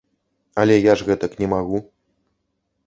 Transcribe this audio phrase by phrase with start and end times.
[0.61, 1.77] Але я ж гэтак не магу.